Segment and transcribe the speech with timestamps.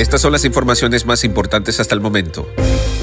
[0.00, 2.48] Estas son las informaciones más importantes hasta el momento.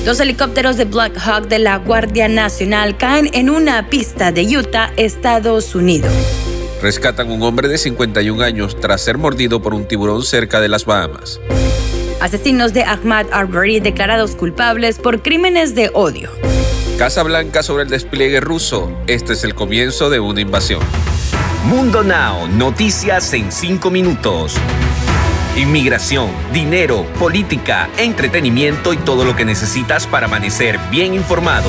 [0.03, 4.91] Dos helicópteros de Black Hawk de la Guardia Nacional caen en una pista de Utah,
[4.97, 6.11] Estados Unidos.
[6.81, 10.85] Rescatan un hombre de 51 años tras ser mordido por un tiburón cerca de las
[10.85, 11.39] Bahamas.
[12.19, 16.31] Asesinos de Ahmad Arbery declarados culpables por crímenes de odio.
[16.97, 18.91] Casa Blanca sobre el despliegue ruso.
[19.05, 20.81] Este es el comienzo de una invasión.
[21.65, 24.55] Mundo Now, noticias en 5 minutos.
[25.57, 31.67] Inmigración, dinero, política, entretenimiento y todo lo que necesitas para amanecer bien informado.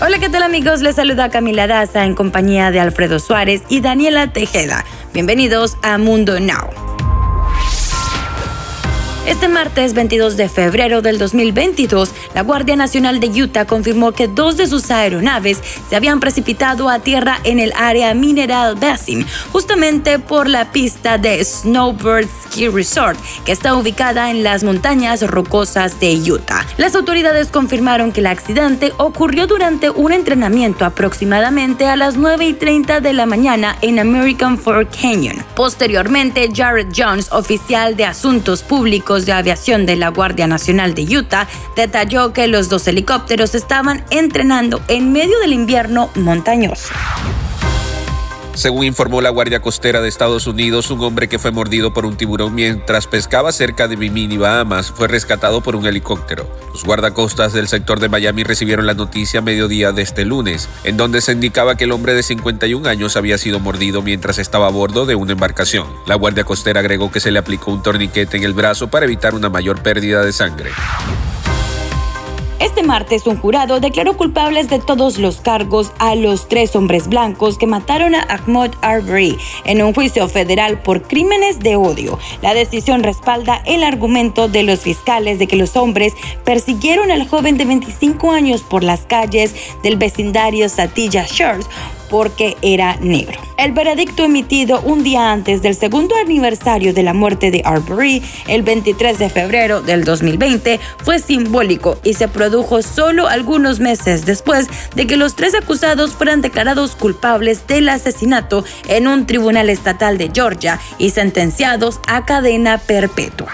[0.00, 0.82] Hola, ¿qué tal amigos?
[0.82, 4.84] Les saluda Camila Daza en compañía de Alfredo Suárez y Daniela Tejeda.
[5.14, 6.85] Bienvenidos a Mundo Now.
[9.26, 14.56] Este martes 22 de febrero del 2022, la Guardia Nacional de Utah confirmó que dos
[14.56, 20.48] de sus aeronaves se habían precipitado a tierra en el área Mineral Basin, justamente por
[20.48, 26.64] la pista de Snowbird Ski Resort, que está ubicada en las montañas rocosas de Utah.
[26.76, 32.52] Las autoridades confirmaron que el accidente ocurrió durante un entrenamiento aproximadamente a las 9 y
[32.52, 35.44] 30 de la mañana en American Fork Canyon.
[35.56, 41.48] Posteriormente, Jared Jones, oficial de Asuntos Públicos, de Aviación de la Guardia Nacional de Utah
[41.76, 46.92] detalló que los dos helicópteros estaban entrenando en medio del invierno montañoso.
[48.56, 52.16] Según informó la Guardia Costera de Estados Unidos, un hombre que fue mordido por un
[52.16, 56.48] tiburón mientras pescaba cerca de Bimini, Bahamas, fue rescatado por un helicóptero.
[56.72, 60.96] Los guardacostas del sector de Miami recibieron la noticia a mediodía de este lunes, en
[60.96, 64.70] donde se indicaba que el hombre de 51 años había sido mordido mientras estaba a
[64.70, 65.86] bordo de una embarcación.
[66.06, 69.34] La Guardia Costera agregó que se le aplicó un torniquete en el brazo para evitar
[69.34, 70.70] una mayor pérdida de sangre.
[72.58, 77.58] Este martes un jurado declaró culpables de todos los cargos a los tres hombres blancos
[77.58, 82.18] que mataron a Ahmad Arbery en un juicio federal por crímenes de odio.
[82.40, 87.58] La decisión respalda el argumento de los fiscales de que los hombres persiguieron al joven
[87.58, 91.68] de 25 años por las calles del vecindario Satilla Shores
[92.08, 93.40] porque era negro.
[93.58, 98.62] El veredicto emitido un día antes del segundo aniversario de la muerte de Arbery, el
[98.62, 105.06] 23 de febrero del 2020, fue simbólico y se produjo solo algunos meses después de
[105.06, 110.78] que los tres acusados fueran declarados culpables del asesinato en un tribunal estatal de Georgia
[110.98, 113.52] y sentenciados a cadena perpetua.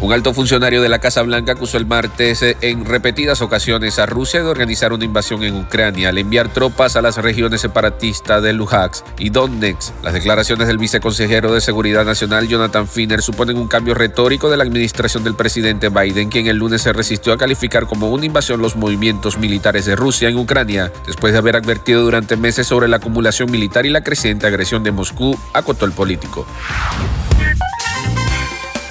[0.00, 4.06] Un alto funcionario de la Casa Blanca acusó el martes eh, en repetidas ocasiones a
[4.06, 8.52] Rusia de organizar una invasión en Ucrania al enviar tropas a las regiones separatistas de
[8.52, 9.92] Luhansk y Donetsk.
[10.04, 14.62] Las declaraciones del viceconsejero de Seguridad Nacional Jonathan Finner suponen un cambio retórico de la
[14.62, 18.76] administración del presidente Biden, quien el lunes se resistió a calificar como una invasión los
[18.76, 23.50] movimientos militares de Rusia en Ucrania, después de haber advertido durante meses sobre la acumulación
[23.50, 26.46] militar y la creciente agresión de Moscú, acotó el político.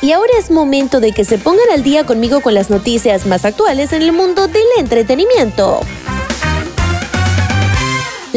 [0.02, 3.46] Y ahora es momento de que se pongan al día conmigo con las noticias más
[3.46, 5.82] actuales en el mundo del entretenimiento.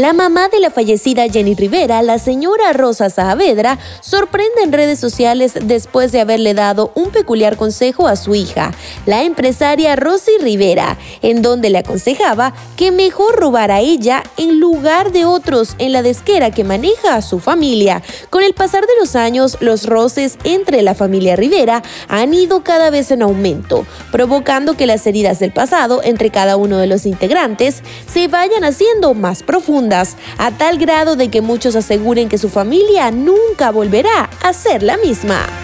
[0.01, 5.53] La mamá de la fallecida Jenny Rivera, la señora Rosa Saavedra, sorprende en redes sociales
[5.63, 8.73] después de haberle dado un peculiar consejo a su hija,
[9.05, 15.13] la empresaria Rosy Rivera, en donde le aconsejaba que mejor robar a ella en lugar
[15.13, 18.03] de otros en la desquera que maneja a su familia.
[18.31, 22.89] Con el pasar de los años, los roces entre la familia Rivera han ido cada
[22.89, 27.83] vez en aumento, provocando que las heridas del pasado entre cada uno de los integrantes
[28.11, 29.90] se vayan haciendo más profundas
[30.39, 34.97] a tal grado de que muchos aseguren que su familia nunca volverá a ser la
[34.97, 35.60] misma.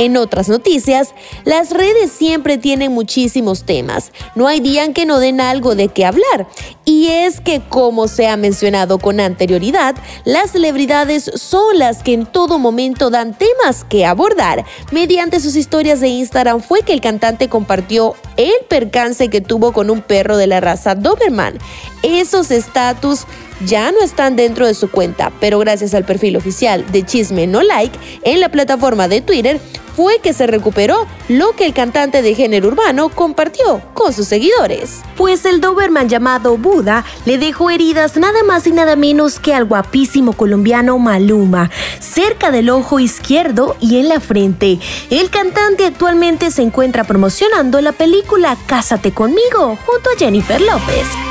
[0.00, 1.12] En otras noticias,
[1.44, 4.12] las redes siempre tienen muchísimos temas.
[4.34, 6.48] No hay día en que no den algo de qué hablar.
[6.86, 9.94] Y es que, como se ha mencionado con anterioridad,
[10.24, 14.64] las celebridades son las que en todo momento dan temas que abordar.
[14.90, 19.90] Mediante sus historias de Instagram fue que el cantante compartió el percance que tuvo con
[19.90, 21.58] un perro de la raza Doberman.
[22.02, 23.26] Esos estatus
[23.64, 27.62] ya no están dentro de su cuenta, pero gracias al perfil oficial de Chisme No
[27.62, 29.60] Like en la plataforma de Twitter,
[29.94, 35.00] fue que se recuperó lo que el cantante de género urbano compartió con sus seguidores.
[35.16, 39.64] Pues el Doberman llamado Buda le dejó heridas nada más y nada menos que al
[39.64, 44.78] guapísimo colombiano Maluma, cerca del ojo izquierdo y en la frente.
[45.10, 51.29] El cantante actualmente se encuentra promocionando la película Cásate conmigo junto a Jennifer López.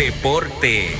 [0.00, 0.96] Deportes.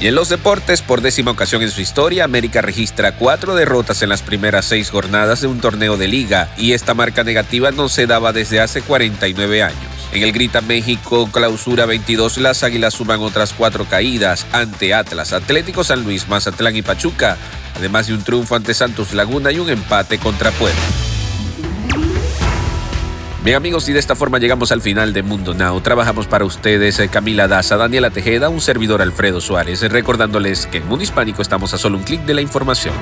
[0.00, 4.08] Y en los deportes, por décima ocasión en su historia, América registra cuatro derrotas en
[4.08, 8.06] las primeras seis jornadas de un torneo de liga, y esta marca negativa no se
[8.06, 9.76] daba desde hace 49 años.
[10.12, 15.84] En el Grita México Clausura 22, las Águilas suman otras cuatro caídas ante Atlas, Atlético
[15.84, 17.36] San Luis, Mazatlán y Pachuca,
[17.76, 20.80] además de un triunfo ante Santos Laguna y un empate contra Puebla.
[23.44, 25.80] Bien amigos, y de esta forma llegamos al final de Mundo Now.
[25.80, 30.86] Trabajamos para ustedes eh, Camila Daza, Daniela Tejeda, un servidor Alfredo Suárez, recordándoles que en
[30.86, 32.94] Mundo Hispánico estamos a solo un clic de la información.